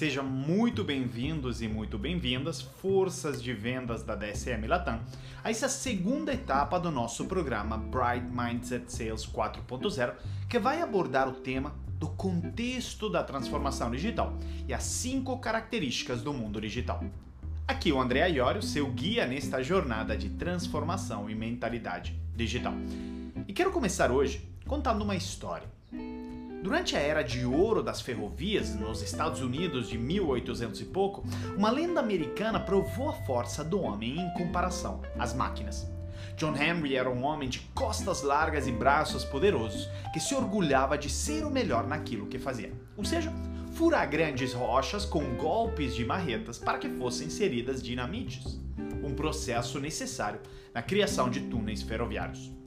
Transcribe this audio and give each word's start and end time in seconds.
Sejam 0.00 0.24
muito 0.24 0.82
bem-vindos 0.82 1.60
e 1.60 1.68
muito 1.68 1.98
bem-vindas, 1.98 2.62
forças 2.62 3.42
de 3.42 3.52
vendas 3.52 4.02
da 4.02 4.14
DSM 4.16 4.66
Latam, 4.66 4.98
a 5.44 5.50
essa 5.50 5.68
segunda 5.68 6.32
etapa 6.32 6.80
do 6.80 6.90
nosso 6.90 7.26
programa 7.26 7.76
Bright 7.76 8.26
Mindset 8.26 8.90
Sales 8.90 9.26
4.0, 9.26 10.14
que 10.48 10.58
vai 10.58 10.80
abordar 10.80 11.28
o 11.28 11.32
tema 11.32 11.74
do 11.98 12.08
contexto 12.08 13.10
da 13.10 13.22
transformação 13.22 13.90
digital 13.90 14.38
e 14.66 14.72
as 14.72 14.84
cinco 14.84 15.38
características 15.38 16.22
do 16.22 16.32
mundo 16.32 16.62
digital. 16.62 17.04
Aqui 17.68 17.92
o 17.92 18.00
André 18.00 18.26
Iorio, 18.30 18.62
seu 18.62 18.90
guia 18.90 19.26
nesta 19.26 19.62
jornada 19.62 20.16
de 20.16 20.30
transformação 20.30 21.28
e 21.28 21.34
mentalidade 21.34 22.18
digital. 22.34 22.72
E 23.46 23.52
quero 23.52 23.70
começar 23.70 24.10
hoje 24.10 24.48
contando 24.66 25.02
uma 25.02 25.14
história. 25.14 25.68
Durante 26.62 26.94
a 26.94 27.00
era 27.00 27.22
de 27.22 27.46
ouro 27.46 27.82
das 27.82 28.02
ferrovias 28.02 28.74
nos 28.74 29.00
Estados 29.00 29.40
Unidos 29.40 29.88
de 29.88 29.96
1800 29.96 30.78
e 30.82 30.84
pouco, 30.84 31.24
uma 31.56 31.70
lenda 31.70 32.00
americana 32.00 32.60
provou 32.60 33.08
a 33.08 33.14
força 33.24 33.64
do 33.64 33.80
homem 33.80 34.20
em 34.20 34.34
comparação 34.34 35.00
às 35.18 35.32
máquinas. 35.32 35.90
John 36.36 36.54
Henry 36.54 36.96
era 36.96 37.08
um 37.08 37.24
homem 37.24 37.48
de 37.48 37.60
costas 37.74 38.22
largas 38.22 38.66
e 38.66 38.72
braços 38.72 39.24
poderosos 39.24 39.88
que 40.12 40.20
se 40.20 40.34
orgulhava 40.34 40.98
de 40.98 41.08
ser 41.08 41.44
o 41.44 41.50
melhor 41.50 41.86
naquilo 41.86 42.26
que 42.26 42.38
fazia, 42.38 42.72
ou 42.94 43.06
seja, 43.06 43.32
furar 43.72 44.08
grandes 44.10 44.52
rochas 44.52 45.06
com 45.06 45.36
golpes 45.36 45.94
de 45.94 46.04
marretas 46.04 46.58
para 46.58 46.78
que 46.78 46.90
fossem 46.90 47.28
inseridas 47.28 47.82
dinamites, 47.82 48.60
um 49.02 49.14
processo 49.14 49.80
necessário 49.80 50.40
na 50.74 50.82
criação 50.82 51.30
de 51.30 51.40
túneis 51.40 51.80
ferroviários. 51.80 52.59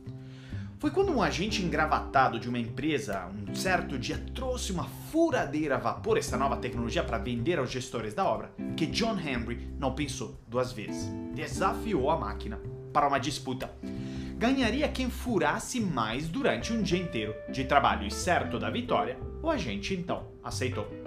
Foi 0.84 0.92
quando 0.92 1.14
um 1.14 1.22
agente 1.22 1.64
engravatado 1.64 2.38
de 2.38 2.50
uma 2.50 2.60
empresa, 2.60 3.32
um 3.50 3.56
certo 3.56 3.98
dia, 3.98 4.22
trouxe 4.36 4.74
uma 4.74 4.84
furadeira 4.84 5.76
a 5.76 5.80
vapor, 5.80 6.18
essa 6.18 6.36
nova 6.36 6.58
tecnologia, 6.58 7.02
para 7.02 7.18
vender 7.18 7.58
aos 7.58 7.72
gestores 7.72 8.14
da 8.14 8.26
obra, 8.26 8.52
que 8.76 8.86
John 8.88 9.18
Henry 9.18 9.74
não 9.80 9.96
pensou 9.96 10.38
duas 10.46 10.74
vezes. 10.74 11.10
Desafiou 11.34 12.12
a 12.12 12.18
máquina 12.18 12.60
para 12.92 13.08
uma 13.08 13.18
disputa. 13.18 13.72
Ganharia 14.38 14.90
quem 14.90 15.10
furasse 15.10 15.80
mais 15.80 16.28
durante 16.28 16.74
um 16.74 16.84
dia 16.84 17.00
inteiro 17.00 17.34
de 17.50 17.64
trabalho 17.64 18.06
e 18.06 18.12
certo 18.12 18.60
da 18.60 18.70
vitória, 18.70 19.18
o 19.42 19.50
agente 19.50 19.94
então 19.94 20.34
aceitou. 20.44 21.03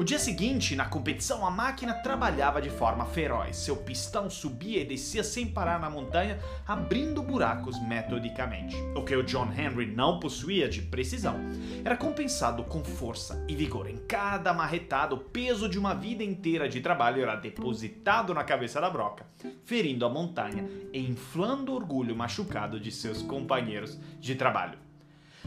No 0.00 0.06
dia 0.06 0.18
seguinte, 0.18 0.74
na 0.74 0.86
competição, 0.86 1.46
a 1.46 1.50
máquina 1.50 1.92
trabalhava 1.92 2.62
de 2.62 2.70
forma 2.70 3.04
feroz. 3.04 3.54
Seu 3.54 3.76
pistão 3.76 4.30
subia 4.30 4.80
e 4.80 4.84
descia 4.86 5.22
sem 5.22 5.46
parar 5.46 5.78
na 5.78 5.90
montanha, 5.90 6.38
abrindo 6.66 7.22
buracos 7.22 7.78
metodicamente. 7.82 8.74
O 8.96 9.04
que 9.04 9.14
o 9.14 9.22
John 9.22 9.52
Henry 9.52 9.94
não 9.94 10.18
possuía 10.18 10.70
de 10.70 10.80
precisão 10.80 11.38
era 11.84 11.98
compensado 11.98 12.64
com 12.64 12.82
força 12.82 13.44
e 13.46 13.54
vigor. 13.54 13.90
Em 13.90 13.98
cada 14.08 14.54
marretada, 14.54 15.14
o 15.14 15.18
peso 15.18 15.68
de 15.68 15.78
uma 15.78 15.92
vida 15.92 16.24
inteira 16.24 16.66
de 16.66 16.80
trabalho 16.80 17.20
era 17.20 17.36
depositado 17.36 18.32
na 18.32 18.42
cabeça 18.42 18.80
da 18.80 18.88
broca, 18.88 19.26
ferindo 19.66 20.06
a 20.06 20.08
montanha 20.08 20.66
e 20.94 20.98
inflando 20.98 21.72
o 21.72 21.74
orgulho 21.74 22.16
machucado 22.16 22.80
de 22.80 22.90
seus 22.90 23.20
companheiros 23.20 24.00
de 24.18 24.34
trabalho. 24.34 24.78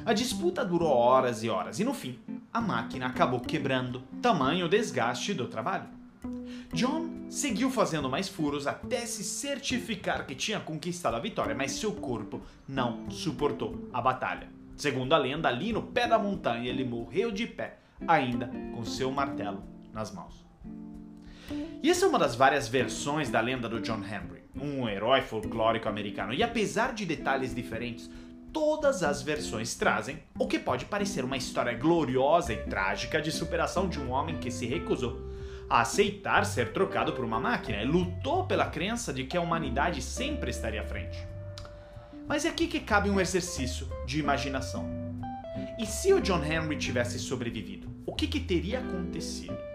A 0.05 0.13
disputa 0.13 0.66
durou 0.66 0.89
horas 0.89 1.44
e 1.44 1.49
horas 1.49 1.80
e 1.80 1.83
no 1.83 1.94
fim, 1.94 2.19
a 2.52 2.59
máquina 2.59 3.05
acabou 3.05 3.39
quebrando, 3.39 4.03
tamanho 4.22 4.66
o 4.66 4.69
desgaste 4.69 5.33
do 5.33 5.47
trabalho. 5.47 5.88
John 6.73 7.27
seguiu 7.30 7.69
fazendo 7.69 8.09
mais 8.09 8.27
furos 8.27 8.66
até 8.67 9.05
se 9.05 9.23
certificar 9.23 10.25
que 10.25 10.36
tinha 10.36 10.59
conquistado 10.59 11.16
a 11.16 11.19
vitória, 11.19 11.55
mas 11.55 11.73
seu 11.73 11.94
corpo 11.94 12.41
não 12.67 13.09
suportou 13.09 13.88
a 13.94 14.02
batalha. 14.02 14.49
Segundo 14.75 15.14
a 15.14 15.17
lenda, 15.17 15.47
ali 15.47 15.71
no 15.71 15.83
pé 15.83 16.08
da 16.08 16.17
montanha 16.17 16.69
ele 16.69 16.83
morreu 16.83 17.31
de 17.31 17.45
pé, 17.45 17.77
ainda 18.08 18.49
com 18.73 18.83
seu 18.83 19.11
martelo 19.11 19.64
nas 19.94 20.11
mãos. 20.11 20.44
E 21.81 21.89
essa 21.89 22.05
é 22.05 22.09
uma 22.09 22.17
das 22.17 22.36
várias 22.36 22.67
versões 22.67 23.30
da 23.30 23.39
lenda 23.39 23.69
do 23.69 23.80
John 23.81 23.99
Henry, 23.99 24.43
um 24.55 24.87
herói 24.87 25.21
folclórico 25.21 25.89
americano. 25.89 26.33
E 26.33 26.42
apesar 26.42 26.93
de 26.93 27.05
detalhes 27.05 27.54
diferentes, 27.54 28.10
todas 28.53 29.02
as 29.02 29.21
versões 29.21 29.73
trazem 29.73 30.21
o 30.37 30.47
que 30.47 30.59
pode 30.59 30.86
parecer 30.86 31.25
uma 31.25 31.36
história 31.36 31.73
gloriosa 31.73 32.53
e 32.53 32.58
trágica 32.58 33.19
de 33.19 33.31
superação 33.31 33.89
de 33.89 33.99
um 33.99 34.11
homem 34.11 34.37
que 34.37 34.52
se 34.52 34.67
recusou 34.67 35.33
a 35.69 35.81
aceitar 35.81 36.45
ser 36.45 36.71
trocado 36.71 37.13
por 37.13 37.25
uma 37.25 37.39
máquina 37.39 37.81
e 37.81 37.86
lutou 37.86 38.45
pela 38.45 38.67
crença 38.67 39.11
de 39.11 39.23
que 39.23 39.36
a 39.36 39.42
humanidade 39.42 40.02
sempre 40.02 40.52
estaria 40.52 40.81
à 40.81 40.86
frente. 40.86 41.17
Mas 42.27 42.45
é 42.45 42.49
aqui 42.49 42.67
que 42.67 42.80
cabe 42.80 43.09
um 43.09 43.19
exercício 43.19 43.89
de 44.05 44.19
imaginação. 44.19 44.87
E 45.80 45.86
se 45.86 46.13
o 46.13 46.21
John 46.21 46.43
Henry 46.43 46.77
tivesse 46.77 47.17
sobrevivido, 47.17 47.89
o 48.05 48.13
que, 48.13 48.27
que 48.27 48.39
teria 48.39 48.80
acontecido? 48.80 49.73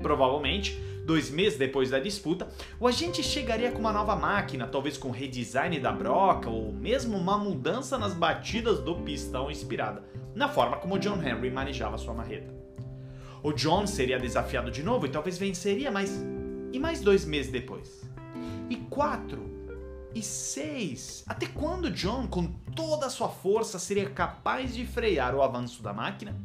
Provavelmente 0.00 0.78
dois 1.04 1.30
meses 1.30 1.58
depois 1.58 1.90
da 1.90 1.98
disputa, 1.98 2.48
o 2.78 2.86
agente 2.86 3.22
chegaria 3.22 3.72
com 3.72 3.78
uma 3.78 3.92
nova 3.92 4.14
máquina, 4.14 4.66
talvez 4.66 4.98
com 4.98 5.10
redesign 5.10 5.80
da 5.80 5.90
broca 5.90 6.50
ou 6.50 6.72
mesmo 6.72 7.16
uma 7.16 7.38
mudança 7.38 7.96
nas 7.96 8.12
batidas 8.12 8.80
do 8.80 8.96
pistão 8.96 9.50
inspirada 9.50 10.04
na 10.34 10.48
forma 10.48 10.76
como 10.76 10.98
John 10.98 11.20
Henry 11.22 11.50
manejava 11.50 11.98
sua 11.98 12.14
marreta. 12.14 12.54
O 13.42 13.52
John 13.52 13.86
seria 13.86 14.18
desafiado 14.18 14.70
de 14.70 14.82
novo 14.82 15.06
e 15.06 15.08
talvez 15.08 15.38
venceria, 15.38 15.90
mas 15.90 16.24
e 16.72 16.78
mais 16.78 17.00
dois 17.00 17.24
meses 17.24 17.50
depois? 17.50 18.08
E 18.70 18.76
quatro? 18.76 19.48
E 20.14 20.22
seis? 20.22 21.24
Até 21.26 21.46
quando 21.46 21.90
John, 21.90 22.26
com 22.26 22.46
toda 22.74 23.06
a 23.06 23.10
sua 23.10 23.28
força, 23.28 23.78
seria 23.78 24.08
capaz 24.10 24.74
de 24.74 24.86
frear 24.86 25.34
o 25.34 25.42
avanço 25.42 25.82
da 25.82 25.92
máquina? 25.92 26.36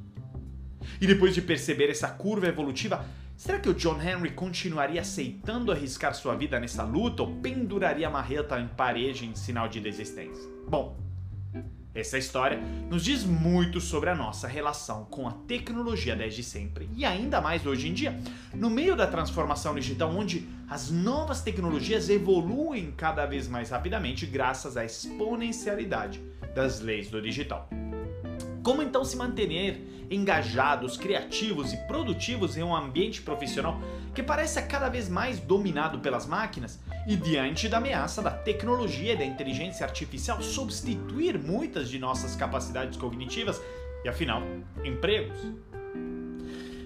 E 1.00 1.08
depois 1.08 1.34
de 1.34 1.42
perceber 1.42 1.90
essa 1.90 2.08
curva 2.08 2.48
evolutiva, 2.48 3.06
Será 3.44 3.60
que 3.60 3.68
o 3.68 3.74
John 3.74 4.02
Henry 4.02 4.32
continuaria 4.32 5.02
aceitando 5.02 5.70
arriscar 5.70 6.16
sua 6.16 6.34
vida 6.34 6.58
nessa 6.62 6.82
luta 6.82 7.24
ou 7.24 7.42
penduraria 7.42 8.08
a 8.08 8.10
marreta 8.10 8.58
em 8.58 8.70
parede 8.70 9.26
em 9.26 9.36
sinal 9.36 9.68
de 9.68 9.82
desistência? 9.82 10.50
Bom, 10.66 10.98
essa 11.94 12.18
história 12.18 12.58
nos 12.90 13.04
diz 13.04 13.26
muito 13.26 13.82
sobre 13.82 14.10
a 14.10 14.16
nossa 14.16 14.48
relação 14.48 15.04
com 15.12 15.28
a 15.28 15.34
tecnologia 15.34 16.16
desde 16.16 16.42
sempre 16.42 16.90
e 16.96 17.04
ainda 17.04 17.42
mais 17.42 17.66
hoje 17.66 17.90
em 17.90 17.94
dia, 17.94 18.18
no 18.54 18.70
meio 18.70 18.96
da 18.96 19.08
transformação 19.08 19.76
digital, 19.76 20.10
onde 20.10 20.48
as 20.70 20.90
novas 20.90 21.42
tecnologias 21.42 22.08
evoluem 22.08 22.94
cada 22.96 23.26
vez 23.26 23.50
mais 23.50 23.72
rapidamente 23.72 24.26
graças 24.26 24.78
à 24.78 24.86
exponencialidade 24.86 26.22
das 26.56 26.80
leis 26.80 27.10
do 27.10 27.22
digital. 27.22 27.68
Como 28.64 28.82
então 28.82 29.04
se 29.04 29.18
manter 29.18 30.08
engajados, 30.10 30.96
criativos 30.96 31.74
e 31.74 31.78
produtivos 31.86 32.56
em 32.56 32.64
um 32.64 32.74
ambiente 32.74 33.22
profissional 33.22 33.80
que 34.16 34.24
parece 34.24 34.62
cada 34.64 34.88
vez 34.88 35.10
mais 35.10 35.40
dominado 35.40 36.00
pelas 36.00 36.26
máquinas 36.26 36.80
e 37.06 37.18
diante 37.18 37.68
da 37.68 37.78
ameaça 37.78 38.22
da 38.22 38.32
tecnologia 38.32 39.14
e 39.14 39.18
da 39.18 39.26
inteligência 39.26 39.86
artificial 39.86 40.42
substituir 40.42 41.38
muitas 41.38 41.90
de 41.90 42.00
nossas 42.00 42.36
capacidades 42.38 42.98
cognitivas 42.98 43.62
e, 44.06 44.08
afinal, 44.08 44.42
empregos? 44.84 45.38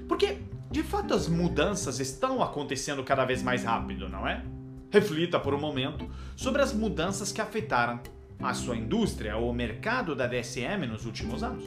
Porque, 0.07 0.39
de 0.71 0.81
fato, 0.81 1.13
as 1.13 1.27
mudanças 1.27 1.99
estão 1.99 2.41
acontecendo 2.41 3.03
cada 3.03 3.23
vez 3.23 3.44
mais 3.44 3.63
rápido, 3.63 4.09
não 4.09 4.27
é? 4.27 4.44
Reflita 4.89 5.39
por 5.39 5.53
um 5.53 5.59
momento 5.59 6.09
sobre 6.35 6.61
as 6.61 6.73
mudanças 6.73 7.31
que 7.31 7.41
afetaram 7.41 7.99
a 8.41 8.53
sua 8.53 8.75
indústria 8.75 9.37
ou 9.37 9.49
o 9.49 9.53
mercado 9.53 10.15
da 10.15 10.27
DSM 10.27 10.85
nos 10.87 11.05
últimos 11.05 11.43
anos? 11.43 11.63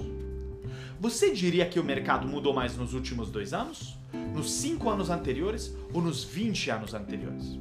Você 1.00 1.32
diria 1.32 1.66
que 1.66 1.80
o 1.80 1.84
mercado 1.84 2.28
mudou 2.28 2.52
mais 2.52 2.76
nos 2.76 2.92
últimos 2.92 3.30
dois 3.30 3.52
anos? 3.52 3.96
Nos 4.34 4.52
cinco 4.52 4.90
anos 4.90 5.08
anteriores 5.08 5.74
ou 5.92 6.02
nos 6.02 6.24
20 6.24 6.70
anos 6.70 6.94
anteriores? 6.94 7.58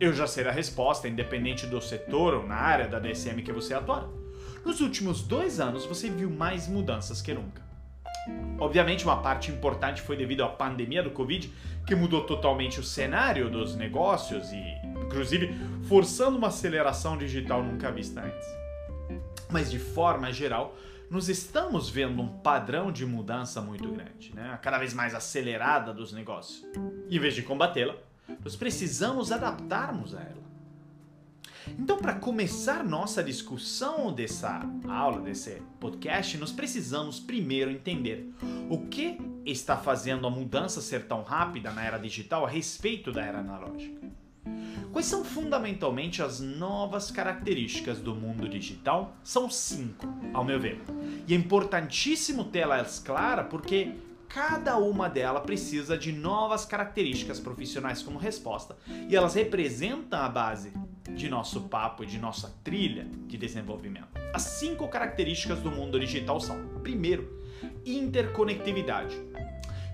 Eu 0.00 0.12
já 0.12 0.26
sei 0.26 0.46
a 0.46 0.50
resposta, 0.50 1.08
independente 1.08 1.66
do 1.66 1.80
setor 1.80 2.34
ou 2.34 2.46
na 2.46 2.56
área 2.56 2.88
da 2.88 2.98
DSM 2.98 3.40
que 3.42 3.52
você 3.52 3.72
atua. 3.72 4.12
Nos 4.64 4.80
últimos 4.80 5.22
dois 5.22 5.60
anos 5.60 5.86
você 5.86 6.10
viu 6.10 6.28
mais 6.28 6.66
mudanças 6.66 7.22
que 7.22 7.32
nunca. 7.32 7.62
Obviamente, 8.58 9.04
uma 9.04 9.22
parte 9.22 9.50
importante 9.50 10.00
foi 10.00 10.16
devido 10.16 10.42
à 10.42 10.48
pandemia 10.48 11.02
do 11.02 11.10
Covid, 11.10 11.52
que 11.86 11.94
mudou 11.94 12.22
totalmente 12.22 12.80
o 12.80 12.82
cenário 12.82 13.50
dos 13.50 13.76
negócios 13.76 14.50
e, 14.52 14.64
inclusive, 15.06 15.54
forçando 15.88 16.36
uma 16.36 16.48
aceleração 16.48 17.16
digital 17.16 17.62
nunca 17.62 17.90
vista 17.90 18.22
antes. 18.22 18.48
Mas, 19.50 19.70
de 19.70 19.78
forma 19.78 20.32
geral, 20.32 20.76
nós 21.10 21.28
estamos 21.28 21.88
vendo 21.88 22.20
um 22.20 22.28
padrão 22.28 22.90
de 22.90 23.06
mudança 23.06 23.60
muito 23.60 23.88
grande, 23.88 24.34
né? 24.34 24.58
cada 24.62 24.78
vez 24.78 24.92
mais 24.92 25.14
acelerada 25.14 25.92
dos 25.92 26.12
negócios. 26.12 26.64
Em 27.08 27.18
vez 27.18 27.34
de 27.34 27.42
combatê-la, 27.42 27.94
nós 28.42 28.56
precisamos 28.56 29.30
adaptarmos 29.30 30.14
a 30.14 30.20
ela. 30.20 30.44
Então, 31.78 31.96
para 31.96 32.14
começar 32.14 32.84
nossa 32.84 33.22
discussão 33.22 34.12
dessa 34.12 34.62
aula, 34.86 35.20
desse 35.20 35.62
podcast, 35.80 36.36
nós 36.36 36.52
precisamos 36.52 37.18
primeiro 37.18 37.70
entender 37.70 38.30
o 38.68 38.86
que 38.86 39.18
está 39.46 39.76
fazendo 39.76 40.26
a 40.26 40.30
mudança 40.30 40.80
ser 40.80 41.06
tão 41.06 41.22
rápida 41.22 41.70
na 41.70 41.82
era 41.82 41.98
digital 41.98 42.44
a 42.44 42.48
respeito 42.48 43.12
da 43.12 43.22
era 43.22 43.38
analógica. 43.38 44.23
Quais 44.92 45.06
são 45.06 45.24
fundamentalmente 45.24 46.22
as 46.22 46.40
novas 46.40 47.10
características 47.10 47.98
do 47.98 48.14
mundo 48.14 48.48
digital? 48.48 49.16
São 49.24 49.50
cinco, 49.50 50.06
ao 50.32 50.44
meu 50.44 50.60
ver. 50.60 50.80
E 51.26 51.34
é 51.34 51.36
importantíssimo 51.36 52.44
tê-las 52.44 53.00
clara 53.00 53.42
porque 53.42 53.92
cada 54.28 54.76
uma 54.76 55.08
delas 55.08 55.42
precisa 55.44 55.98
de 55.98 56.12
novas 56.12 56.64
características 56.64 57.40
profissionais 57.40 58.02
como 58.02 58.18
resposta 58.18 58.76
e 59.08 59.14
elas 59.14 59.34
representam 59.34 60.20
a 60.20 60.28
base 60.28 60.72
de 61.14 61.28
nosso 61.28 61.62
papo 61.62 62.02
e 62.02 62.06
de 62.06 62.18
nossa 62.18 62.52
trilha 62.64 63.06
de 63.26 63.36
desenvolvimento. 63.36 64.08
As 64.32 64.42
cinco 64.42 64.88
características 64.88 65.60
do 65.60 65.70
mundo 65.70 66.00
digital 66.00 66.40
são: 66.40 66.68
primeiro, 66.82 67.40
interconectividade. 67.84 69.16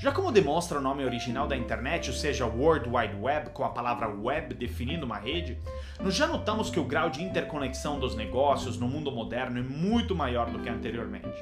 Já 0.01 0.11
como 0.11 0.33
demonstra 0.33 0.79
o 0.79 0.81
nome 0.81 1.05
original 1.05 1.47
da 1.47 1.55
internet, 1.55 2.09
ou 2.09 2.17
seja, 2.17 2.47
World 2.47 2.89
Wide 2.89 3.17
Web, 3.21 3.51
com 3.51 3.65
a 3.65 3.69
palavra 3.69 4.09
web 4.09 4.55
definindo 4.55 5.05
uma 5.05 5.19
rede, 5.19 5.61
nós 6.01 6.15
já 6.15 6.27
notamos 6.27 6.71
que 6.71 6.81
o 6.81 6.85
grau 6.85 7.11
de 7.11 7.23
interconexão 7.23 8.01
dos 8.01 8.17
negócios 8.17 8.79
no 8.79 8.89
mundo 8.89 9.13
moderno 9.13 9.59
é 9.59 9.63
muito 9.63 10.15
maior 10.17 10.51
do 10.51 10.59
que 10.59 10.71
anteriormente. 10.71 11.39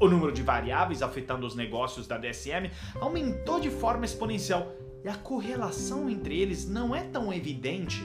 O 0.00 0.08
número 0.08 0.32
de 0.32 0.42
variáveis 0.42 1.02
afetando 1.02 1.46
os 1.46 1.54
negócios 1.54 2.08
da 2.08 2.18
DSM 2.18 2.68
aumentou 3.00 3.60
de 3.60 3.70
forma 3.70 4.04
exponencial 4.04 4.72
e 5.04 5.08
a 5.08 5.14
correlação 5.14 6.10
entre 6.10 6.36
eles 6.36 6.68
não 6.68 6.96
é 6.96 7.04
tão 7.04 7.32
evidente 7.32 8.04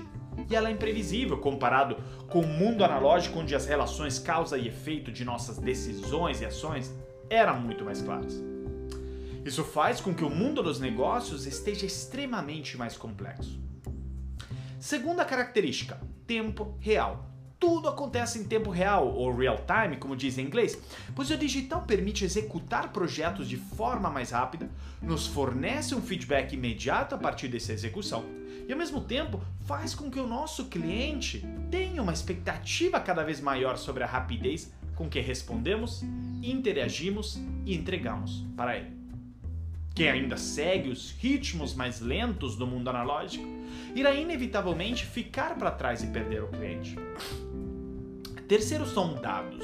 e 0.51 0.55
ela 0.55 0.69
é 0.69 0.71
imprevisível 0.71 1.39
comparado 1.39 1.97
com 2.27 2.41
o 2.41 2.47
mundo 2.47 2.85
analógico 2.85 3.39
onde 3.39 3.55
as 3.55 3.65
relações 3.65 4.19
causa 4.19 4.55
e 4.55 4.67
efeito 4.67 5.11
de 5.11 5.25
nossas 5.25 5.57
decisões 5.57 6.41
e 6.41 6.45
ações 6.45 6.95
eram 7.27 7.59
muito 7.59 7.83
mais 7.83 8.03
claras. 8.03 8.52
Isso 9.45 9.63
faz 9.63 9.99
com 9.99 10.13
que 10.13 10.23
o 10.23 10.29
mundo 10.29 10.63
dos 10.63 10.79
negócios 10.79 11.45
esteja 11.45 11.85
extremamente 11.85 12.77
mais 12.77 12.97
complexo. 12.97 13.59
Segunda 14.79 15.25
característica: 15.25 15.99
tempo 16.25 16.77
real 16.79 17.33
tudo 17.63 17.87
acontece 17.87 18.39
em 18.39 18.43
tempo 18.43 18.69
real, 18.69 19.07
ou 19.15 19.33
real 19.33 19.57
time, 19.65 19.95
como 19.95 20.17
diz 20.17 20.37
em 20.37 20.41
inglês, 20.41 20.77
pois 21.15 21.31
o 21.31 21.37
digital 21.37 21.83
permite 21.83 22.25
executar 22.25 22.91
projetos 22.91 23.47
de 23.47 23.55
forma 23.55 24.09
mais 24.09 24.31
rápida, 24.31 24.69
nos 25.01 25.27
fornece 25.27 25.95
um 25.95 26.01
feedback 26.01 26.51
imediato 26.51 27.15
a 27.15 27.17
partir 27.17 27.47
dessa 27.47 27.71
execução 27.71 28.25
e, 28.67 28.73
ao 28.73 28.77
mesmo 28.77 28.99
tempo, 28.99 29.41
faz 29.65 29.95
com 29.95 30.11
que 30.11 30.19
o 30.19 30.27
nosso 30.27 30.65
cliente 30.65 31.41
tenha 31.71 32.03
uma 32.03 32.11
expectativa 32.11 32.99
cada 32.99 33.23
vez 33.23 33.39
maior 33.39 33.77
sobre 33.77 34.03
a 34.03 34.07
rapidez 34.07 34.69
com 34.93 35.07
que 35.07 35.21
respondemos, 35.21 36.03
interagimos 36.43 37.39
e 37.65 37.73
entregamos 37.73 38.45
para 38.57 38.75
ele. 38.75 39.02
Quem 39.95 40.09
ainda 40.09 40.37
segue 40.37 40.89
os 40.89 41.11
ritmos 41.11 41.75
mais 41.75 41.99
lentos 41.99 42.55
do 42.55 42.65
mundo 42.65 42.89
analógico 42.89 43.45
irá 43.93 44.11
inevitavelmente 44.11 45.05
ficar 45.05 45.55
para 45.55 45.69
trás 45.69 46.01
e 46.01 46.07
perder 46.07 46.41
o 46.41 46.47
cliente. 46.47 46.95
Terceiro 48.47 48.87
são 48.87 49.13
dados. 49.21 49.63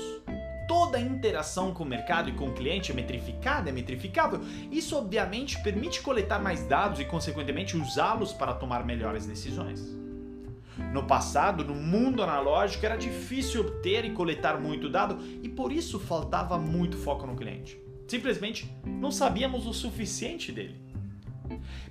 Toda 0.67 0.99
interação 0.99 1.73
com 1.73 1.83
o 1.83 1.87
mercado 1.87 2.29
e 2.29 2.33
com 2.33 2.49
o 2.49 2.53
cliente 2.53 2.91
é 2.91 2.95
metrificada, 2.95 3.71
é 3.71 3.73
metrificável. 3.73 4.39
Isso 4.71 4.95
obviamente 4.95 5.59
permite 5.63 5.99
coletar 5.99 6.37
mais 6.39 6.63
dados 6.67 6.99
e, 6.99 7.05
consequentemente, 7.05 7.75
usá-los 7.75 8.31
para 8.31 8.53
tomar 8.53 8.85
melhores 8.85 9.25
decisões. 9.25 9.97
No 10.93 11.07
passado, 11.07 11.65
no 11.65 11.73
mundo 11.73 12.21
analógico, 12.21 12.85
era 12.85 12.95
difícil 12.95 13.61
obter 13.61 14.05
e 14.05 14.11
coletar 14.11 14.61
muito 14.61 14.91
dado 14.91 15.17
e 15.41 15.49
por 15.49 15.71
isso 15.71 15.99
faltava 15.99 16.55
muito 16.59 16.97
foco 16.97 17.25
no 17.25 17.35
cliente. 17.35 17.88
Simplesmente 18.09 18.67
não 18.83 19.11
sabíamos 19.11 19.67
o 19.67 19.73
suficiente 19.73 20.51
dele. 20.51 20.75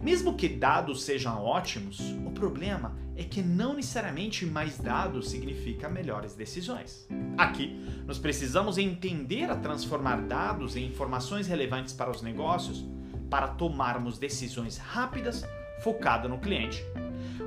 Mesmo 0.00 0.34
que 0.34 0.48
dados 0.48 1.04
sejam 1.04 1.44
ótimos, 1.44 2.00
o 2.26 2.32
problema 2.32 2.96
é 3.16 3.22
que 3.22 3.40
não 3.40 3.74
necessariamente 3.74 4.44
mais 4.44 4.78
dados 4.78 5.30
significa 5.30 5.88
melhores 5.88 6.34
decisões. 6.34 7.06
Aqui, 7.36 7.80
nós 8.04 8.18
precisamos 8.18 8.78
entender 8.78 9.48
a 9.48 9.54
transformar 9.54 10.22
dados 10.22 10.74
em 10.74 10.86
informações 10.86 11.46
relevantes 11.46 11.94
para 11.94 12.10
os 12.10 12.20
negócios 12.20 12.84
para 13.30 13.46
tomarmos 13.46 14.18
decisões 14.18 14.76
rápidas 14.76 15.44
focadas 15.84 16.28
no 16.28 16.38
cliente, 16.38 16.82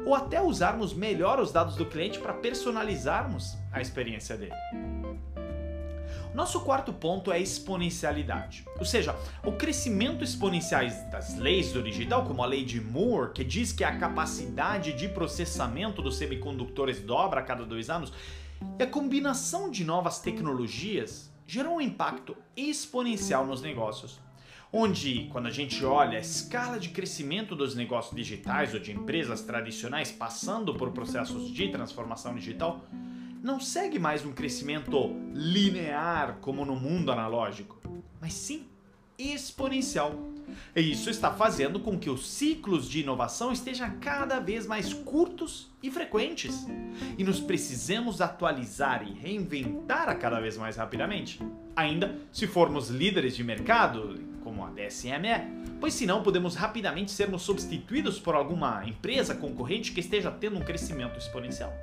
ou 0.05 0.15
até 0.15 0.41
usarmos 0.41 0.93
melhor 0.93 1.41
os 1.41 1.51
dados 1.51 1.75
do 1.75 1.85
cliente 1.85 2.19
para 2.19 2.33
personalizarmos 2.33 3.57
a 3.69 3.81
experiência 3.81 4.37
dele. 4.37 4.53
Nosso 6.33 6.61
quarto 6.61 6.93
ponto 6.93 7.29
é 7.29 7.41
exponencialidade, 7.41 8.63
ou 8.79 8.85
seja, 8.85 9.13
o 9.43 9.51
crescimento 9.51 10.23
exponencial 10.23 10.81
das 11.11 11.37
leis 11.37 11.73
do 11.73 11.83
digital, 11.83 12.25
como 12.25 12.41
a 12.41 12.45
lei 12.45 12.63
de 12.63 12.79
Moore, 12.79 13.33
que 13.33 13.43
diz 13.43 13.73
que 13.73 13.83
a 13.83 13.97
capacidade 13.97 14.93
de 14.93 15.09
processamento 15.09 16.01
dos 16.01 16.17
semicondutores 16.17 17.01
dobra 17.01 17.41
a 17.41 17.43
cada 17.43 17.65
dois 17.65 17.89
anos, 17.89 18.13
e 18.79 18.83
a 18.83 18.87
combinação 18.87 19.69
de 19.69 19.83
novas 19.83 20.19
tecnologias 20.19 21.29
gerou 21.45 21.75
um 21.75 21.81
impacto 21.81 22.37
exponencial 22.55 23.45
nos 23.45 23.61
negócios. 23.61 24.17
Onde, 24.71 25.27
quando 25.33 25.47
a 25.47 25.51
gente 25.51 25.83
olha 25.83 26.17
a 26.17 26.21
escala 26.21 26.79
de 26.79 26.89
crescimento 26.89 27.57
dos 27.57 27.75
negócios 27.75 28.15
digitais 28.15 28.73
ou 28.73 28.79
de 28.79 28.93
empresas 28.93 29.41
tradicionais 29.41 30.13
passando 30.13 30.73
por 30.73 30.91
processos 30.91 31.51
de 31.51 31.67
transformação 31.67 32.33
digital, 32.33 32.85
não 33.41 33.59
segue 33.59 33.97
mais 33.97 34.23
um 34.23 34.31
crescimento 34.31 35.15
linear 35.33 36.37
como 36.41 36.63
no 36.63 36.75
mundo 36.75 37.11
analógico, 37.11 37.81
mas 38.21 38.33
sim 38.33 38.67
exponencial. 39.17 40.15
E 40.75 40.91
isso 40.91 41.09
está 41.09 41.31
fazendo 41.31 41.79
com 41.79 41.97
que 41.97 42.09
os 42.09 42.29
ciclos 42.29 42.87
de 42.87 43.01
inovação 43.01 43.51
estejam 43.51 43.97
cada 43.99 44.39
vez 44.39 44.67
mais 44.67 44.93
curtos 44.93 45.71
e 45.81 45.89
frequentes, 45.89 46.67
e 47.17 47.23
nos 47.23 47.39
precisemos 47.39 48.21
atualizar 48.21 49.07
e 49.07 49.13
reinventar 49.13 50.07
a 50.07 50.15
cada 50.15 50.39
vez 50.39 50.55
mais 50.57 50.75
rapidamente. 50.75 51.39
Ainda 51.75 52.15
se 52.31 52.45
formos 52.45 52.89
líderes 52.89 53.35
de 53.35 53.43
mercado, 53.43 54.19
como 54.43 54.63
a 54.63 54.69
DSM 54.69 55.25
é, 55.25 55.47
pois 55.79 55.93
senão 55.93 56.21
podemos 56.21 56.55
rapidamente 56.55 57.11
sermos 57.11 57.41
substituídos 57.41 58.19
por 58.19 58.35
alguma 58.35 58.87
empresa 58.87 59.33
concorrente 59.33 59.93
que 59.93 59.99
esteja 59.99 60.29
tendo 60.29 60.57
um 60.57 60.63
crescimento 60.63 61.17
exponencial 61.17 61.73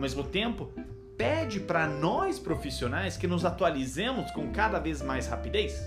ao 0.00 0.02
mesmo 0.02 0.24
tempo, 0.24 0.72
pede 1.18 1.60
para 1.60 1.86
nós 1.86 2.38
profissionais 2.38 3.18
que 3.18 3.26
nos 3.26 3.44
atualizemos 3.44 4.30
com 4.30 4.50
cada 4.50 4.78
vez 4.78 5.02
mais 5.02 5.26
rapidez 5.26 5.86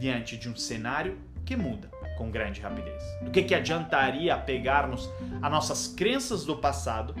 diante 0.00 0.36
de 0.36 0.48
um 0.48 0.56
cenário 0.56 1.16
que 1.44 1.54
muda 1.54 1.88
com 2.18 2.28
grande 2.28 2.60
rapidez. 2.60 3.00
Do 3.22 3.30
que, 3.30 3.40
que 3.44 3.54
adiantaria 3.54 4.36
pegarmos 4.36 5.08
as 5.40 5.50
nossas 5.50 5.86
crenças 5.86 6.44
do 6.44 6.56
passado 6.56 7.14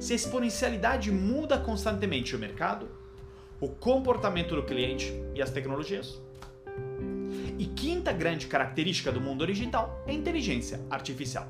se 0.00 0.14
a 0.14 0.16
exponencialidade 0.16 1.12
muda 1.12 1.58
constantemente 1.58 2.34
o 2.34 2.38
mercado, 2.38 2.88
o 3.60 3.68
comportamento 3.68 4.56
do 4.56 4.62
cliente 4.62 5.12
e 5.34 5.42
as 5.42 5.50
tecnologias? 5.50 6.18
E 7.58 7.66
quinta 7.66 8.12
grande 8.14 8.46
característica 8.46 9.12
do 9.12 9.20
mundo 9.20 9.46
digital 9.46 10.02
é 10.06 10.12
a 10.12 10.14
inteligência 10.14 10.80
artificial. 10.90 11.46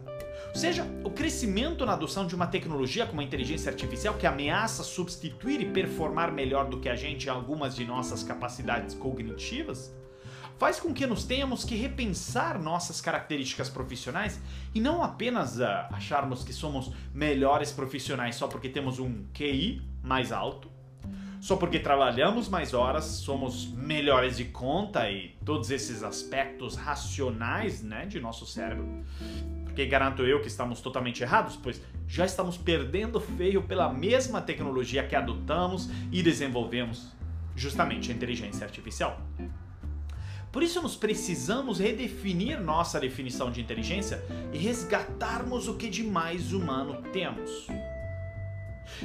Ou 0.53 0.59
seja, 0.61 0.87
o 1.03 1.11
crescimento 1.11 1.87
na 1.87 1.95
adoção 1.95 2.27
de 2.27 2.35
uma 2.35 2.47
tecnologia 2.47 3.07
como 3.07 3.23
a 3.23 3.25
inteligência 3.25 3.71
artificial 3.71 4.15
que 4.15 4.27
ameaça 4.27 4.83
substituir 4.83 5.63
e 5.63 5.73
performar 5.73 6.31
melhor 6.31 6.69
do 6.69 6.79
que 6.79 6.91
a 6.91 6.95
gente 6.95 7.31
algumas 7.31 7.75
de 7.75 7.87
nossas 7.87 8.23
capacidades 8.23 8.95
cognitivas 8.95 9.95
faz 10.59 10.79
com 10.79 10.95
que 10.95 11.07
nos 11.09 11.25
tenhamos 11.25 11.65
que 11.65 11.75
repensar 11.75 12.57
nossas 12.57 13.01
características 13.01 13.69
profissionais 13.69 14.41
e 14.73 14.81
não 14.81 15.03
apenas 15.03 15.59
uh, 15.59 15.65
acharmos 15.91 16.45
que 16.45 16.53
somos 16.53 16.93
melhores 17.13 17.73
profissionais 17.73 18.37
só 18.37 18.47
porque 18.47 18.69
temos 18.69 19.01
um 19.01 19.25
QI 19.35 19.83
mais 20.01 20.31
alto, 20.31 20.71
só 21.41 21.57
porque 21.57 21.81
trabalhamos 21.81 22.49
mais 22.49 22.75
horas, 22.75 23.05
somos 23.07 23.73
melhores 23.73 24.37
de 24.37 24.45
conta 24.45 25.11
e 25.11 25.37
todos 25.45 25.69
esses 25.73 26.05
aspectos 26.05 26.77
racionais 26.77 27.83
né, 27.83 28.07
de 28.07 28.21
nosso 28.21 28.47
cérebro 28.47 28.87
porque 29.73 29.87
garanto 29.87 30.23
eu 30.23 30.39
que 30.39 30.49
estamos 30.49 30.83
totalmente 30.83 31.23
errados, 31.23 31.57
pois 31.57 31.81
já 32.07 32.27
estamos 32.27 32.59
perdendo 32.59 33.19
feio 33.19 33.63
pela 33.63 33.91
mesma 33.91 34.43
tecnologia 34.43 35.03
que 35.03 35.17
adotamos 35.17 35.89
e 36.13 36.23
desenvolvemos, 36.23 37.11
justamente 37.57 38.13
a 38.13 38.15
inteligência 38.15 38.67
artificial. 38.67 39.19
Por 40.53 40.63
isso, 40.63 40.83
nós 40.83 40.95
precisamos 40.95 41.79
redefinir 41.79 42.61
nossa 42.61 43.01
definição 43.01 43.51
de 43.51 43.63
inteligência 43.63 44.23
e 44.53 44.59
resgatarmos 44.59 45.67
o 45.69 45.77
que 45.79 45.89
de 45.89 46.05
mais 46.05 46.53
humano 46.53 47.03
temos. 47.11 47.67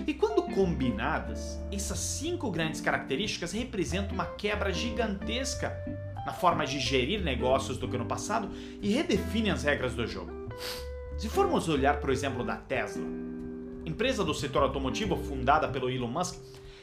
E 0.05 0.13
quando 0.13 0.53
combinadas, 0.53 1.57
essas 1.71 1.99
cinco 1.99 2.51
grandes 2.51 2.81
características 2.81 3.53
representam 3.53 4.13
uma 4.13 4.25
quebra 4.25 4.73
gigantesca 4.73 5.73
na 6.25 6.33
forma 6.33 6.65
de 6.65 6.77
gerir 6.77 7.23
negócios 7.23 7.77
do 7.77 7.87
que 7.87 7.97
no 7.97 8.05
passado 8.05 8.49
e 8.81 8.91
redefinem 8.91 9.51
as 9.51 9.63
regras 9.63 9.95
do 9.95 10.05
jogo. 10.05 10.36
Se 11.17 11.29
formos 11.29 11.67
olhar, 11.67 11.99
por 11.99 12.09
exemplo, 12.09 12.43
da 12.43 12.55
Tesla, 12.55 13.05
empresa 13.85 14.23
do 14.23 14.33
setor 14.33 14.63
automotivo 14.63 15.17
fundada 15.17 15.67
pelo 15.67 15.89
Elon 15.89 16.07
Musk, 16.07 16.39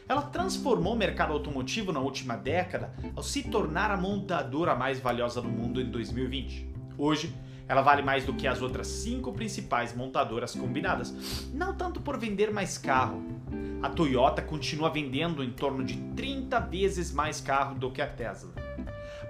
ela 0.09 0.23
transformou 0.23 0.95
o 0.95 0.99
mercado 0.99 1.33
automotivo 1.33 1.93
na 1.93 2.01
última 2.01 2.37
década 2.37 2.95
ao 3.17 3.23
se 3.23 3.43
tornar 3.43 3.91
a 3.91 3.97
montadora 3.97 4.75
mais 4.75 5.01
valiosa 5.01 5.41
do 5.41 5.49
mundo 5.49 5.81
em 5.81 5.91
2020. 5.91 6.69
Hoje, 6.99 7.35
ela 7.67 7.81
vale 7.81 8.03
mais 8.03 8.25
do 8.25 8.35
que 8.35 8.47
as 8.47 8.61
outras 8.61 8.87
cinco 8.87 9.33
principais 9.33 9.95
montadoras 9.97 10.55
combinadas, 10.55 11.15
não 11.53 11.75
tanto 11.75 12.01
por 12.01 12.19
vender 12.19 12.53
mais 12.53 12.77
carro. 12.77 13.23
A 13.83 13.89
Toyota 13.89 14.43
continua 14.43 14.91
vendendo 14.91 15.43
em 15.43 15.51
torno 15.51 15.85
de 15.85 15.97
30 16.15 16.59
vezes 16.61 17.13
mais 17.13 17.41
carro 17.41 17.75
do 17.75 17.91
que 17.91 18.03
a 18.03 18.07
Tesla. 18.07 18.53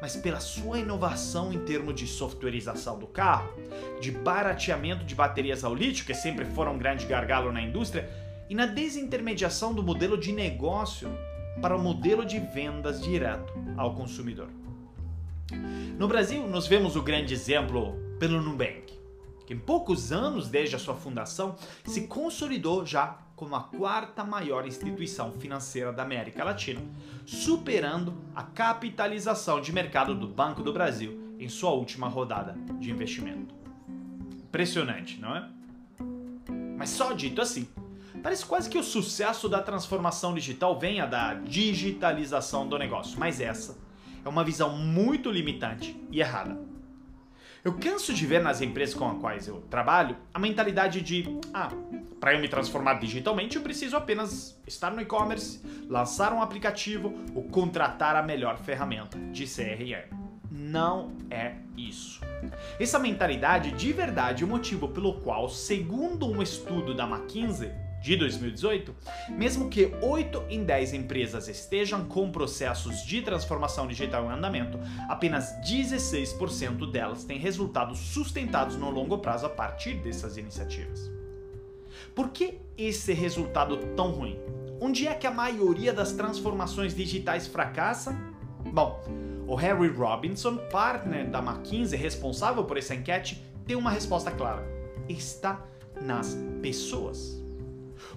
Mas 0.00 0.16
pela 0.16 0.40
sua 0.40 0.78
inovação 0.78 1.52
em 1.52 1.58
termos 1.64 1.94
de 1.94 2.06
softwareização 2.06 2.98
do 2.98 3.06
carro, 3.06 3.52
de 4.00 4.10
barateamento 4.10 5.04
de 5.04 5.14
baterias 5.14 5.64
ao 5.64 5.74
lítio, 5.74 6.04
que 6.04 6.14
sempre 6.14 6.44
foram 6.44 6.74
um 6.74 6.78
grande 6.78 7.06
gargalo 7.06 7.52
na 7.52 7.62
indústria, 7.62 8.08
e 8.48 8.54
na 8.54 8.66
desintermediação 8.66 9.72
do 9.72 9.82
modelo 9.82 10.18
de 10.18 10.32
negócio 10.32 11.10
para 11.60 11.76
o 11.76 11.80
modelo 11.80 12.24
de 12.24 12.38
vendas 12.38 13.02
direto 13.02 13.52
ao 13.76 13.94
consumidor. 13.94 14.48
No 15.98 16.08
Brasil, 16.08 16.46
nós 16.46 16.66
vemos 16.66 16.96
o 16.96 17.02
grande 17.02 17.32
exemplo 17.32 17.94
pelo 18.18 18.42
Nubank, 18.42 18.92
que 19.46 19.54
em 19.54 19.58
poucos 19.58 20.12
anos 20.12 20.48
desde 20.48 20.76
a 20.76 20.78
sua 20.78 20.94
fundação 20.94 21.56
se 21.84 22.06
consolidou 22.06 22.84
já 22.84 23.18
como 23.36 23.56
a 23.56 23.62
quarta 23.62 24.24
maior 24.24 24.66
instituição 24.66 25.32
financeira 25.32 25.92
da 25.92 26.02
América 26.02 26.44
Latina, 26.44 26.80
superando 27.26 28.14
a 28.34 28.42
capitalização 28.42 29.60
de 29.60 29.72
mercado 29.72 30.14
do 30.14 30.28
Banco 30.28 30.62
do 30.62 30.72
Brasil 30.72 31.34
em 31.38 31.48
sua 31.48 31.70
última 31.70 32.08
rodada 32.08 32.56
de 32.78 32.90
investimento. 32.90 33.54
Impressionante, 34.44 35.20
não 35.20 35.34
é? 35.34 35.48
Mas 36.76 36.90
só 36.90 37.12
dito 37.12 37.40
assim, 37.40 37.68
parece 38.22 38.44
quase 38.46 38.70
que 38.70 38.78
o 38.78 38.84
sucesso 38.84 39.48
da 39.48 39.60
transformação 39.60 40.34
digital 40.34 40.78
venha 40.78 41.06
da 41.06 41.34
digitalização 41.34 42.68
do 42.68 42.78
negócio, 42.78 43.18
mas 43.18 43.40
essa 43.40 43.76
é 44.24 44.28
uma 44.28 44.44
visão 44.44 44.76
muito 44.76 45.30
limitante 45.30 46.00
e 46.10 46.20
errada. 46.20 46.73
Eu 47.64 47.72
canso 47.72 48.12
de 48.12 48.26
ver 48.26 48.42
nas 48.42 48.60
empresas 48.60 48.94
com 48.94 49.08
as 49.08 49.18
quais 49.18 49.48
eu 49.48 49.62
trabalho 49.70 50.18
a 50.34 50.38
mentalidade 50.38 51.00
de: 51.00 51.24
ah, 51.54 51.70
para 52.20 52.34
eu 52.34 52.38
me 52.38 52.46
transformar 52.46 52.94
digitalmente 53.00 53.56
eu 53.56 53.62
preciso 53.62 53.96
apenas 53.96 54.60
estar 54.66 54.90
no 54.90 55.00
e-commerce, 55.00 55.62
lançar 55.88 56.34
um 56.34 56.42
aplicativo 56.42 57.14
ou 57.34 57.44
contratar 57.44 58.16
a 58.16 58.22
melhor 58.22 58.58
ferramenta 58.58 59.18
de 59.32 59.46
CRM. 59.46 60.14
Não 60.50 61.16
é 61.30 61.54
isso. 61.74 62.20
Essa 62.78 62.98
mentalidade 62.98 63.70
de 63.72 63.92
verdade 63.94 64.42
é 64.42 64.46
o 64.46 64.50
motivo 64.50 64.88
pelo 64.88 65.14
qual, 65.20 65.48
segundo 65.48 66.26
um 66.26 66.42
estudo 66.42 66.94
da 66.94 67.08
McKinsey, 67.08 67.72
de 68.04 68.16
2018, 68.16 68.94
mesmo 69.30 69.70
que 69.70 69.90
8 70.02 70.44
em 70.50 70.62
10 70.62 70.92
empresas 70.92 71.48
estejam 71.48 72.04
com 72.04 72.30
processos 72.30 73.02
de 73.06 73.22
transformação 73.22 73.86
digital 73.86 74.26
em 74.26 74.34
andamento, 74.34 74.78
apenas 75.08 75.54
16% 75.62 76.90
delas 76.92 77.24
têm 77.24 77.38
resultados 77.38 77.98
sustentados 77.98 78.76
no 78.76 78.90
longo 78.90 79.16
prazo 79.16 79.46
a 79.46 79.48
partir 79.48 79.94
dessas 79.94 80.36
iniciativas. 80.36 81.10
Por 82.14 82.28
que 82.28 82.58
esse 82.76 83.14
resultado 83.14 83.78
tão 83.96 84.10
ruim? 84.10 84.38
Onde 84.78 85.08
é 85.08 85.14
que 85.14 85.26
a 85.26 85.30
maioria 85.30 85.90
das 85.90 86.12
transformações 86.12 86.94
digitais 86.94 87.46
fracassa? 87.46 88.14
Bom, 88.66 89.02
o 89.48 89.54
Harry 89.54 89.88
Robinson, 89.88 90.58
partner 90.70 91.30
da 91.30 91.38
McKinsey 91.38 91.98
responsável 91.98 92.64
por 92.64 92.76
essa 92.76 92.94
enquete, 92.94 93.42
tem 93.66 93.76
uma 93.76 93.90
resposta 93.90 94.30
clara: 94.30 94.62
está 95.08 95.64
nas 96.02 96.36
pessoas. 96.60 97.43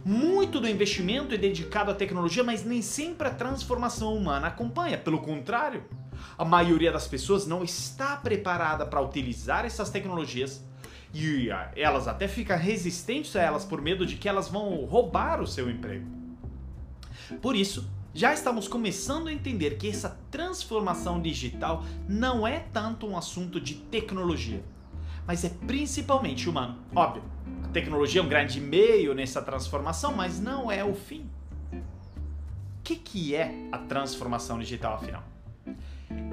Muito 0.05 0.59
do 0.59 0.67
investimento 0.67 1.33
é 1.33 1.37
dedicado 1.37 1.91
à 1.91 1.93
tecnologia, 1.93 2.43
mas 2.43 2.63
nem 2.63 2.81
sempre 2.81 3.27
a 3.27 3.33
transformação 3.33 4.15
humana 4.15 4.47
acompanha. 4.47 4.97
Pelo 4.97 5.19
contrário, 5.19 5.83
a 6.37 6.45
maioria 6.45 6.91
das 6.91 7.07
pessoas 7.07 7.45
não 7.45 7.63
está 7.63 8.15
preparada 8.15 8.85
para 8.85 9.01
utilizar 9.01 9.65
essas 9.65 9.89
tecnologias 9.89 10.63
e 11.13 11.49
elas 11.75 12.07
até 12.07 12.27
ficam 12.27 12.57
resistentes 12.57 13.35
a 13.35 13.41
elas 13.41 13.65
por 13.65 13.81
medo 13.81 14.05
de 14.05 14.17
que 14.17 14.29
elas 14.29 14.49
vão 14.49 14.85
roubar 14.85 15.41
o 15.41 15.47
seu 15.47 15.69
emprego. 15.69 16.05
Por 17.41 17.55
isso, 17.55 17.89
já 18.13 18.33
estamos 18.33 18.67
começando 18.67 19.27
a 19.27 19.33
entender 19.33 19.77
que 19.77 19.89
essa 19.89 20.19
transformação 20.31 21.21
digital 21.21 21.83
não 22.07 22.47
é 22.47 22.59
tanto 22.59 23.07
um 23.07 23.17
assunto 23.17 23.59
de 23.59 23.75
tecnologia, 23.75 24.63
mas 25.25 25.43
é 25.43 25.49
principalmente 25.49 26.49
humano. 26.49 26.79
Óbvio, 26.95 27.23
tecnologia 27.67 28.21
é 28.21 28.23
um 28.23 28.27
grande 28.27 28.59
meio 28.59 29.13
nessa 29.13 29.41
transformação, 29.41 30.13
mas 30.13 30.39
não 30.39 30.71
é 30.71 30.83
o 30.83 30.93
fim. 30.93 31.29
O 31.71 32.83
que, 32.83 32.95
que 32.95 33.35
é 33.35 33.67
a 33.71 33.77
transformação 33.77 34.59
digital, 34.59 34.95
afinal? 34.95 35.23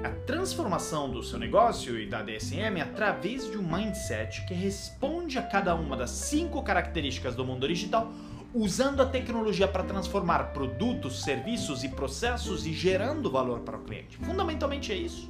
A 0.03 0.09
transformação 0.25 1.09
do 1.09 1.21
seu 1.21 1.37
negócio 1.37 1.99
e 1.99 2.07
da 2.07 2.21
DSM 2.21 2.81
através 2.81 3.49
de 3.49 3.57
um 3.57 3.63
mindset 3.63 4.45
que 4.45 4.53
responde 4.53 5.37
a 5.37 5.41
cada 5.41 5.75
uma 5.75 5.97
das 5.97 6.11
cinco 6.11 6.61
características 6.63 7.35
do 7.35 7.43
mundo 7.43 7.67
digital, 7.67 8.11
usando 8.53 9.01
a 9.01 9.05
tecnologia 9.05 9.67
para 9.67 9.83
transformar 9.83 10.53
produtos, 10.53 11.23
serviços 11.23 11.83
e 11.83 11.89
processos 11.89 12.65
e 12.65 12.71
gerando 12.71 13.29
valor 13.29 13.59
para 13.59 13.77
o 13.77 13.81
cliente. 13.81 14.17
Fundamentalmente 14.17 14.93
é 14.93 14.95
isso. 14.95 15.29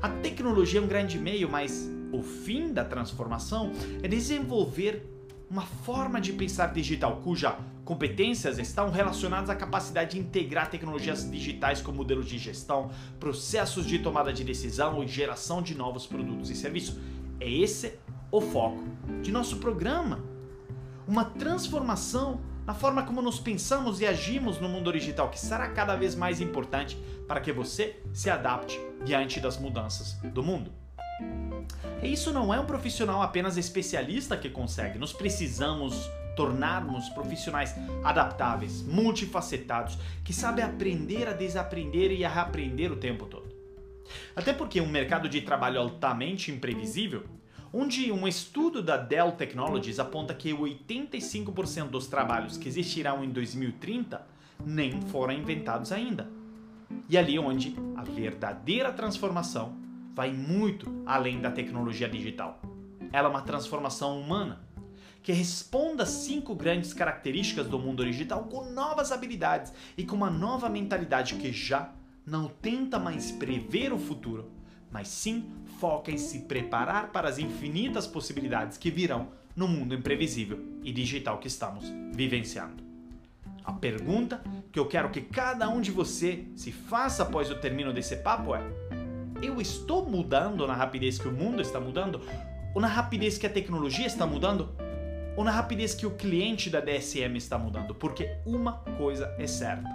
A 0.00 0.08
tecnologia 0.08 0.78
é 0.78 0.82
um 0.82 0.86
grande 0.86 1.18
meio, 1.18 1.48
mas 1.48 1.90
o 2.12 2.22
fim 2.22 2.72
da 2.72 2.84
transformação 2.84 3.72
é 4.02 4.08
desenvolver 4.08 5.08
uma 5.50 5.62
forma 5.62 6.20
de 6.20 6.32
pensar 6.32 6.72
digital 6.72 7.20
cuja 7.22 7.58
competências 7.84 8.58
estão 8.58 8.90
relacionadas 8.90 9.50
à 9.50 9.54
capacidade 9.54 10.12
de 10.12 10.18
integrar 10.18 10.70
tecnologias 10.70 11.30
digitais 11.30 11.82
com 11.82 11.92
modelos 11.92 12.26
de 12.26 12.38
gestão, 12.38 12.90
processos 13.18 13.86
de 13.86 13.98
tomada 13.98 14.32
de 14.32 14.44
decisão 14.44 15.02
e 15.02 15.08
geração 15.08 15.60
de 15.60 15.74
novos 15.74 16.06
produtos 16.06 16.48
e 16.48 16.54
serviços. 16.54 16.96
É 17.38 17.50
esse 17.50 17.98
o 18.30 18.40
foco 18.40 18.82
de 19.20 19.30
nosso 19.30 19.56
programa. 19.56 20.24
Uma 21.06 21.24
transformação 21.24 22.40
na 22.64 22.72
forma 22.72 23.02
como 23.02 23.20
nos 23.20 23.40
pensamos 23.40 24.00
e 24.00 24.06
agimos 24.06 24.60
no 24.60 24.68
mundo 24.68 24.92
digital, 24.92 25.28
que 25.28 25.38
será 25.38 25.68
cada 25.68 25.96
vez 25.96 26.14
mais 26.14 26.40
importante 26.40 26.96
para 27.26 27.40
que 27.40 27.52
você 27.52 28.00
se 28.12 28.30
adapte 28.30 28.80
diante 29.04 29.40
das 29.40 29.58
mudanças 29.58 30.14
do 30.32 30.42
mundo. 30.42 30.81
E 32.02 32.12
isso 32.12 32.32
não 32.32 32.52
é 32.52 32.58
um 32.58 32.66
profissional 32.66 33.22
apenas 33.22 33.56
especialista 33.56 34.36
que 34.36 34.50
consegue. 34.50 34.98
Nós 34.98 35.12
precisamos 35.12 36.10
tornarmos 36.34 37.08
profissionais 37.10 37.74
adaptáveis, 38.02 38.82
multifacetados, 38.82 39.98
que 40.24 40.32
sabem 40.32 40.64
aprender 40.64 41.28
a 41.28 41.32
desaprender 41.32 42.10
e 42.10 42.24
a 42.24 42.28
reaprender 42.28 42.90
o 42.90 42.96
tempo 42.96 43.26
todo. 43.26 43.52
Até 44.34 44.52
porque 44.52 44.80
um 44.80 44.88
mercado 44.88 45.28
de 45.28 45.42
trabalho 45.42 45.80
altamente 45.80 46.50
imprevisível, 46.50 47.24
onde 47.72 48.10
um 48.10 48.26
estudo 48.26 48.82
da 48.82 48.96
Dell 48.96 49.32
Technologies 49.32 49.98
aponta 49.98 50.34
que 50.34 50.52
85% 50.52 51.88
dos 51.88 52.06
trabalhos 52.06 52.56
que 52.56 52.68
existirão 52.68 53.24
em 53.24 53.30
2030 53.30 54.26
nem 54.64 55.00
foram 55.02 55.34
inventados 55.34 55.92
ainda. 55.92 56.28
E 57.08 57.16
ali 57.16 57.38
onde 57.38 57.74
a 57.96 58.02
verdadeira 58.02 58.92
transformação 58.92 59.81
vai 60.14 60.32
muito 60.32 61.02
além 61.06 61.40
da 61.40 61.50
tecnologia 61.50 62.08
digital. 62.08 62.60
Ela 63.12 63.28
é 63.28 63.30
uma 63.30 63.42
transformação 63.42 64.20
humana 64.20 64.60
que 65.22 65.32
responda 65.32 66.02
às 66.02 66.08
cinco 66.08 66.54
grandes 66.54 66.92
características 66.92 67.68
do 67.68 67.78
mundo 67.78 68.04
digital 68.04 68.44
com 68.44 68.70
novas 68.72 69.12
habilidades 69.12 69.72
e 69.96 70.04
com 70.04 70.16
uma 70.16 70.30
nova 70.30 70.68
mentalidade 70.68 71.34
que 71.36 71.52
já 71.52 71.92
não 72.26 72.48
tenta 72.48 72.98
mais 72.98 73.30
prever 73.30 73.92
o 73.92 73.98
futuro, 73.98 74.50
mas 74.90 75.08
sim 75.08 75.44
foca 75.78 76.10
em 76.10 76.18
se 76.18 76.40
preparar 76.40 77.10
para 77.12 77.28
as 77.28 77.38
infinitas 77.38 78.06
possibilidades 78.06 78.76
que 78.76 78.90
virão 78.90 79.28
no 79.54 79.68
mundo 79.68 79.94
imprevisível 79.94 80.58
e 80.82 80.92
digital 80.92 81.38
que 81.38 81.48
estamos 81.48 81.84
vivenciando. 82.12 82.82
A 83.64 83.72
pergunta 83.72 84.42
que 84.72 84.78
eu 84.78 84.86
quero 84.86 85.10
que 85.10 85.20
cada 85.20 85.68
um 85.68 85.80
de 85.80 85.92
você 85.92 86.46
se 86.56 86.72
faça 86.72 87.22
após 87.22 87.50
o 87.50 87.54
término 87.56 87.92
desse 87.92 88.16
papo 88.16 88.54
é: 88.54 88.62
eu 89.42 89.60
estou 89.60 90.08
mudando 90.08 90.66
na 90.66 90.74
rapidez 90.74 91.18
que 91.18 91.28
o 91.28 91.32
mundo 91.32 91.60
está 91.60 91.80
mudando? 91.80 92.20
Ou 92.74 92.80
na 92.80 92.88
rapidez 92.88 93.36
que 93.36 93.46
a 93.46 93.50
tecnologia 93.50 94.06
está 94.06 94.26
mudando? 94.26 94.70
Ou 95.36 95.44
na 95.44 95.50
rapidez 95.50 95.94
que 95.94 96.06
o 96.06 96.12
cliente 96.12 96.70
da 96.70 96.80
DSM 96.80 97.36
está 97.36 97.58
mudando? 97.58 97.94
Porque 97.94 98.36
uma 98.46 98.78
coisa 98.96 99.34
é 99.38 99.46
certa. 99.46 99.88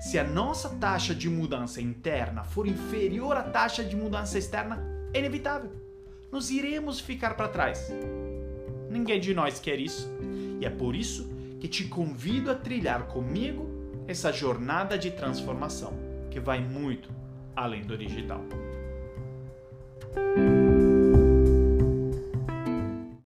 Se 0.00 0.18
a 0.18 0.24
nossa 0.24 0.68
taxa 0.68 1.14
de 1.14 1.28
mudança 1.28 1.80
interna 1.80 2.44
for 2.44 2.66
inferior 2.66 3.36
à 3.36 3.42
taxa 3.42 3.82
de 3.82 3.96
mudança 3.96 4.38
externa, 4.38 4.82
é 5.14 5.18
inevitável. 5.18 5.70
Nós 6.30 6.50
iremos 6.50 7.00
ficar 7.00 7.34
para 7.34 7.48
trás. 7.48 7.90
Ninguém 8.90 9.20
de 9.20 9.32
nós 9.34 9.58
quer 9.58 9.78
isso. 9.78 10.08
E 10.60 10.66
é 10.66 10.70
por 10.70 10.94
isso 10.94 11.30
que 11.60 11.68
te 11.68 11.84
convido 11.84 12.50
a 12.50 12.54
trilhar 12.54 13.06
comigo 13.06 13.68
essa 14.06 14.32
jornada 14.32 14.98
de 14.98 15.10
transformação 15.10 15.92
que 16.30 16.38
vai 16.38 16.60
muito 16.60 17.10
além 17.54 17.82
do 17.82 17.96
digital. 17.96 18.44
Thank 20.00 20.38
you. 20.38 20.55